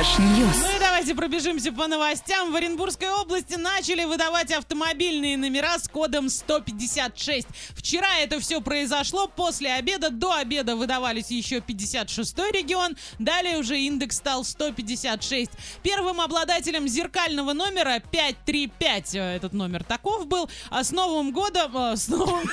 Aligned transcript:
Trash 0.00 0.28
news. 0.28 0.56
Ну 0.56 0.76
и 0.76 0.78
давайте 1.00 1.14
пробежимся 1.14 1.72
по 1.72 1.86
новостям. 1.86 2.52
В 2.52 2.56
Оренбургской 2.56 3.08
области 3.08 3.54
начали 3.54 4.04
выдавать 4.04 4.52
автомобильные 4.52 5.38
номера 5.38 5.78
с 5.78 5.88
кодом 5.88 6.28
156. 6.28 7.48
Вчера 7.70 8.18
это 8.18 8.38
все 8.38 8.60
произошло. 8.60 9.26
После 9.26 9.72
обеда, 9.72 10.10
до 10.10 10.34
обеда 10.34 10.76
выдавались 10.76 11.30
еще 11.30 11.62
56 11.62 12.38
регион. 12.52 12.98
Далее 13.18 13.56
уже 13.56 13.80
индекс 13.80 14.18
стал 14.18 14.44
156. 14.44 15.50
Первым 15.82 16.20
обладателем 16.20 16.86
зеркального 16.86 17.54
номера 17.54 18.00
535, 18.00 19.14
э, 19.14 19.36
этот 19.36 19.54
номер 19.54 19.84
таков 19.84 20.26
был, 20.26 20.50
а 20.68 20.84
с 20.84 20.90
Новым 20.90 21.32
годом, 21.32 21.74
э, 21.78 21.96
с 21.96 22.08
Новым 22.08 22.44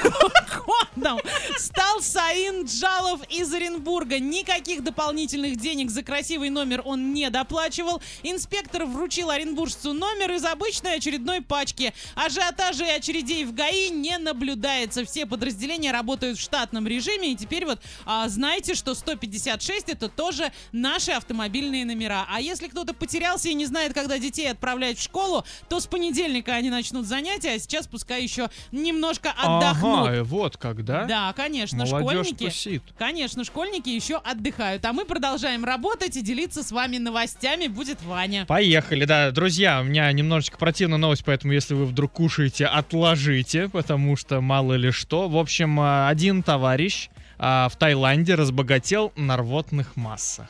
годом 0.66 1.20
стал 1.57 2.00
Саин 2.00 2.64
Джалов 2.64 3.20
из 3.29 3.54
Оренбурга. 3.54 4.20
Никаких 4.20 4.86
дополнительных 4.86 5.57
денег 5.57 5.91
за 5.91 6.02
красивый 6.02 6.50
номер 6.50 6.82
он 6.86 7.14
не 7.14 7.29
доплачивал. 7.29 8.02
Инспектор 8.38 8.86
вручил 8.86 9.32
оренбуржцу 9.32 9.93
номер 9.93 10.34
из 10.34 10.46
обычной 10.46 10.98
очередной 10.98 11.42
пачки. 11.42 11.92
Ажиотажа 12.14 12.86
и 12.86 12.92
очередей 12.92 13.44
в 13.46 13.52
ГАИ 13.56 13.89
не 13.89 14.16
наблюдается. 14.20 15.04
Все 15.06 15.25
подразделения 15.25 15.92
работают 15.92 16.38
в 16.38 16.42
штатном 16.42 16.86
режиме. 16.86 17.32
И 17.32 17.36
теперь 17.36 17.66
вот 17.66 17.82
а, 18.06 18.30
знаете, 18.30 18.75
что 18.75 18.94
156 18.94 19.89
это 19.89 20.08
тоже 20.08 20.52
наши 20.71 21.14
автомобильные 21.14 21.84
номера. 21.84 22.28
А 22.30 22.39
если 22.39 22.68
кто-то 22.68 22.94
потерялся 22.94 23.50
и 23.50 23.56
не 23.56 23.66
знает, 23.66 23.96
когда 23.96 24.20
детей 24.20 24.52
отправлять 24.52 25.00
в 25.00 25.02
школу, 25.02 25.44
то 25.68 25.80
с 25.80 25.88
понедельника 25.88 26.54
они 26.54 26.69
начнут 26.69 27.08
занятия, 27.08 27.54
а 27.54 27.60
сейчас 27.60 27.88
пускай 27.88 28.22
еще 28.22 28.52
немножко 28.72 29.32
отдохнут. 29.32 30.10
Ага, 30.10 30.24
вот 30.24 30.58
когда. 30.58 31.06
Да, 31.06 31.33
конечно, 31.33 31.86
Молодежь 31.86 32.28
школьники. 32.28 32.44
тусит. 32.44 32.83
Конечно, 33.00 33.44
школьники 33.44 33.89
еще 33.89 34.17
отдыхают. 34.17 34.86
А 34.86 34.94
мы 34.94 35.06
продолжаем 35.06 35.66
работать 35.66 36.16
и 36.17 36.22
делиться 36.22 36.61
с 36.61 36.72
вами 36.72 37.00
новостями. 37.00 37.66
Будет 37.66 38.00
Ваня. 38.03 38.27
Поехали, 38.48 39.06
да. 39.06 39.31
Друзья, 39.31 39.81
у 39.81 39.84
меня 39.84 40.12
немножечко 40.12 40.58
противная 40.58 40.98
новость, 40.98 41.23
поэтому 41.25 41.53
если 41.53 41.73
вы 41.73 41.86
вдруг 41.86 42.11
кушаете, 42.14 42.66
отложите, 42.66 43.69
потому 43.69 44.16
что 44.16 44.42
мало 44.42 44.73
ли 44.73 44.92
что. 44.92 45.28
В 45.30 45.38
общем, 45.38 45.80
а, 45.80 46.09
один 46.09 46.44
товарищ 46.44 47.09
а, 47.39 47.69
в 47.69 47.75
Таиланде 47.78 48.36
разбогател 48.36 49.11
на 49.16 49.38
рвотных 49.38 49.95
массах. 49.95 50.47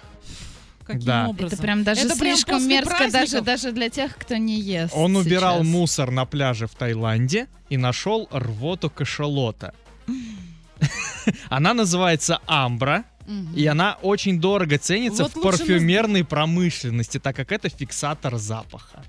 Каким 0.86 1.02
Да. 1.02 1.28
образом? 1.28 1.47
Это 1.53 1.61
прям 1.61 1.84
даже 1.84 2.02
Это 2.02 2.16
прям 2.17 2.36
слишком 2.36 2.56
после 2.56 2.69
мерзко 2.69 2.97
даже, 3.00 3.11
праздников? 3.11 3.45
даже 3.45 3.72
для 3.73 3.89
тех, 3.89 4.16
кто 4.17 4.38
не 4.38 4.58
ест. 4.62 4.94
Он 4.95 5.17
убирал 5.17 5.58
сейчас. 5.58 5.67
мусор 5.67 6.12
на 6.12 6.25
пляже 6.25 6.67
в 6.67 6.75
Таиланде 6.75 7.47
и 7.69 7.75
нашел 7.75 8.30
рвоту 8.31 8.89
кашалота. 8.89 9.73
Она 11.50 11.73
называется 11.73 12.39
амбра. 12.45 13.03
Мгм. 13.28 13.53
И 13.53 13.66
она 13.66 13.97
очень 14.02 14.39
дорого 14.39 14.78
ценится 14.78 15.23
Вот 15.23 15.36
в 15.36 15.42
парфюмерной 15.42 16.23
промышленности, 16.23 17.20
так 17.20 17.36
как 17.36 17.52
это 17.52 17.69
фиксатор 17.69 18.38
запаха. 18.38 19.03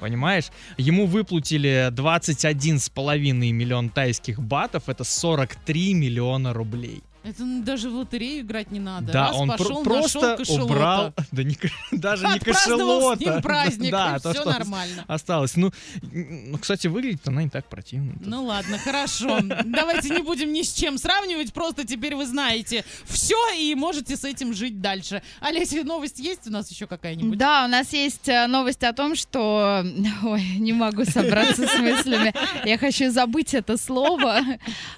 Понимаешь? 0.00 0.46
Ему 0.78 1.06
выплатили 1.06 1.90
21,5 1.92 3.52
миллион 3.52 3.90
тайских 3.90 4.40
батов, 4.40 4.88
это 4.88 5.04
43 5.04 5.94
миллиона 5.94 6.54
рублей. 6.54 7.02
Это 7.30 7.44
даже 7.62 7.90
в 7.90 7.94
лотерею 7.94 8.40
играть 8.42 8.70
не 8.70 8.80
надо. 8.80 9.12
Да, 9.12 9.28
Раз 9.28 9.36
он 9.36 9.48
пр- 9.48 9.58
пошел, 9.58 9.82
просто 9.82 10.20
нашел 10.20 10.36
кошелота. 10.36 10.64
убрал, 10.64 11.14
да 11.32 11.42
не, 11.44 11.56
даже 11.92 12.26
не 12.26 12.32
Отпраздновал 12.34 13.00
с 13.00 13.18
кошелота. 13.18 13.24
ним 13.34 13.42
праздник, 13.42 13.90
да, 13.92 14.16
и 14.16 14.20
то, 14.20 14.32
все 14.32 14.40
что 14.42 14.50
нормально. 14.50 15.04
Осталось. 15.08 15.56
Ну, 15.56 15.70
ну, 16.12 16.58
кстати, 16.58 16.86
выглядит 16.86 17.26
она 17.28 17.42
не 17.42 17.48
так 17.50 17.66
противно. 17.66 18.14
Ну 18.20 18.44
ладно, 18.44 18.78
хорошо. 18.78 19.40
Давайте 19.64 20.10
не 20.10 20.22
будем 20.22 20.52
ни 20.52 20.62
с 20.62 20.72
чем 20.72 20.98
сравнивать, 20.98 21.52
просто 21.52 21.86
теперь 21.86 22.14
вы 22.14 22.26
знаете 22.26 22.84
все 23.04 23.36
и 23.58 23.74
можете 23.74 24.16
с 24.16 24.24
этим 24.24 24.52
жить 24.54 24.80
дальше. 24.80 25.22
Олеся, 25.40 25.84
новость 25.84 26.18
есть 26.18 26.46
у 26.46 26.50
нас 26.50 26.70
еще 26.70 26.86
какая-нибудь? 26.86 27.38
Да, 27.38 27.64
у 27.64 27.68
нас 27.68 27.92
есть 27.92 28.28
э, 28.28 28.46
новость 28.46 28.82
о 28.84 28.92
том, 28.92 29.14
что... 29.14 29.84
Ой, 30.22 30.42
не 30.58 30.72
могу 30.72 31.04
собраться 31.04 31.66
с 31.66 31.78
мыслями. 31.78 32.32
Я 32.64 32.78
хочу 32.78 33.10
забыть 33.10 33.54
это 33.54 33.76
слово. 33.76 34.40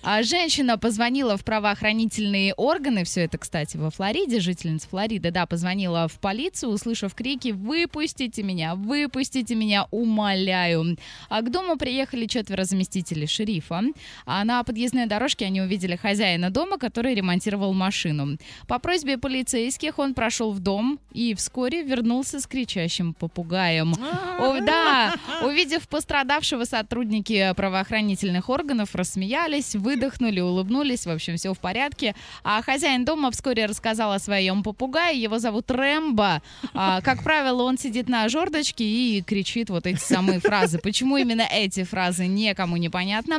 А, 0.03 0.23
Женщина 0.23 0.79
позвонила 0.79 1.37
в 1.37 1.45
правоохранительные 1.45 2.22
органы. 2.57 3.05
Все 3.05 3.23
это, 3.23 3.39
кстати, 3.39 3.77
во 3.77 3.91
Флориде. 3.91 4.41
Жительница 4.41 4.89
Флориды, 4.89 5.31
да, 5.31 5.47
позвонила 5.47 6.09
в 6.09 6.19
полицию, 6.21 6.71
услышав 6.73 7.15
крики 7.15 7.51
«Выпустите 7.51 8.43
меня! 8.43 8.75
Выпустите 8.75 9.55
меня! 9.55 9.87
Умоляю!» 9.91 10.97
А 11.29 11.43
к 11.43 11.51
дому 11.51 11.77
приехали 11.77 12.27
четверо 12.27 12.65
заместителей 12.65 13.27
шерифа. 13.27 13.83
А 14.27 14.45
на 14.45 14.63
подъездной 14.65 15.07
дорожке 15.07 15.47
они 15.47 15.61
увидели 15.61 15.97
хозяина 15.97 16.51
дома, 16.51 16.79
который 16.79 17.15
ремонтировал 17.15 17.73
машину. 17.73 18.39
По 18.67 18.79
просьбе 18.79 19.19
полицейских 19.19 19.99
он 19.99 20.15
прошел 20.15 20.53
в 20.53 20.61
дом 20.61 20.99
и 21.13 21.35
вскоре 21.35 21.83
вернулся 21.83 22.41
с 22.41 22.47
кричащим 22.47 23.15
попугаем. 23.15 23.95
О, 24.39 24.61
да, 24.61 25.15
увидев 25.45 25.89
пострадавшего, 25.89 26.65
сотрудники 26.65 27.53
правоохранительных 27.57 28.49
органов 28.49 28.95
рассмеялись, 28.95 29.75
выдохнули, 29.75 30.41
улыбнулись, 30.41 31.07
в 31.07 31.11
общем, 31.11 31.37
все 31.37 31.55
в 31.55 31.59
порядке. 31.59 32.02
А 32.45 32.63
хозяин 32.63 33.05
дома 33.05 33.31
вскоре 33.31 33.67
рассказал 33.67 34.13
о 34.13 34.19
своем 34.19 34.63
попугае, 34.63 35.21
его 35.21 35.39
зовут 35.39 35.71
Рэмбо. 35.71 36.43
А, 36.75 37.01
как 37.01 37.23
правило, 37.23 37.63
он 37.63 37.79
сидит 37.79 38.09
на 38.09 38.29
жердочке 38.29 38.85
и 38.85 39.23
кричит 39.23 39.71
вот 39.71 39.87
эти 39.87 39.99
самые 39.99 40.41
фразы. 40.41 40.79
Почему 40.79 41.17
именно 41.17 41.43
эти 41.43 41.85
фразы, 41.85 42.27
никому 42.27 42.77
не 42.77 42.89
понятно. 42.89 43.39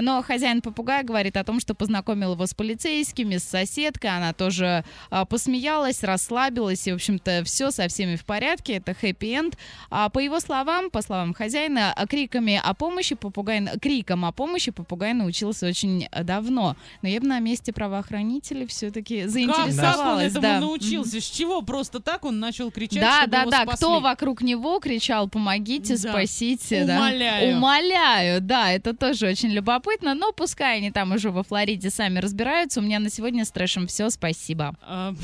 Но 0.00 0.22
хозяин 0.22 0.60
попугая 0.60 1.02
говорит 1.02 1.36
о 1.36 1.44
том, 1.44 1.60
что 1.60 1.74
познакомил 1.74 2.32
его 2.32 2.46
с 2.46 2.54
полицейскими, 2.54 3.36
с 3.36 3.44
соседкой, 3.44 4.16
она 4.16 4.32
тоже 4.32 4.84
а, 5.10 5.24
посмеялась, 5.24 6.02
расслабилась, 6.02 6.86
и, 6.86 6.92
в 6.92 6.96
общем-то, 6.96 7.44
все 7.44 7.70
со 7.70 7.88
всеми 7.88 8.16
в 8.16 8.24
порядке, 8.24 8.74
это 8.74 8.94
хэппи-энд. 8.94 9.56
А 9.90 10.08
по 10.08 10.18
его 10.18 10.40
словам, 10.40 10.90
по 10.90 11.02
словам 11.02 11.34
хозяина, 11.34 11.94
криками 12.08 12.60
о 12.62 12.74
помощи 12.74 13.14
попугай, 13.14 13.66
криком 13.80 14.24
о 14.24 14.32
помощи 14.32 14.70
попугай 14.70 15.14
научился 15.14 15.66
очень 15.66 16.08
давно. 16.22 16.76
Но 17.02 17.08
я 17.08 17.20
бы 17.20 17.26
на 17.26 17.38
месте 17.40 17.72
правоохранителей 18.00 18.66
все-таки 18.66 19.22
Как, 19.22 19.32
как 19.32 19.36
он 19.36 19.72
заинтересовалась. 19.72 20.26
этому 20.32 20.42
да. 20.42 20.60
научился? 20.60 21.20
С 21.20 21.24
чего 21.24 21.62
просто 21.62 22.00
так 22.00 22.24
он 22.24 22.40
начал 22.40 22.70
кричать, 22.70 23.00
Да, 23.00 23.18
чтобы 23.20 23.30
да, 23.32 23.40
его 23.42 23.50
да. 23.50 23.62
спасли? 23.62 23.76
Кто 23.76 24.00
вокруг 24.00 24.42
него 24.42 24.78
кричал 24.80 25.28
«помогите, 25.28 25.96
Да. 25.96 26.10
спасите», 26.10 26.84
да? 26.84 26.96
Умоляю. 26.96 27.56
Умоляю, 27.56 28.40
да, 28.40 28.72
это 28.72 28.94
тоже 28.94 29.28
очень 29.28 29.50
любопытно, 29.50 30.14
но 30.14 30.32
пускай 30.32 30.78
они 30.78 30.90
там 30.90 31.12
уже 31.12 31.30
во 31.30 31.42
Флориде 31.42 31.90
сами 31.90 32.18
разбираются. 32.18 32.80
У 32.80 32.82
меня 32.82 32.98
на 32.98 33.10
сегодня 33.10 33.44
с 33.44 33.50
трэшем 33.50 33.86
все, 33.86 34.10
спасибо. 34.10 34.74
А, 34.82 35.14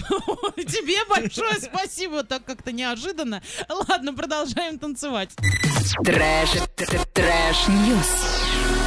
Тебе 0.56 0.98
большое 1.08 1.54
спасибо, 1.60 2.22
так 2.24 2.44
как-то 2.44 2.72
неожиданно. 2.72 3.42
Ладно, 3.88 4.12
продолжаем 4.14 4.78
танцевать. 4.78 5.30
Trash, 6.04 6.50
trash, 6.76 7.00
trash 7.14 8.00
news. 8.00 8.85